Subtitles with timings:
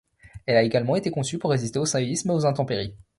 [0.47, 2.95] Elle a également été conçue pour résister aux séismes et aux intempéries.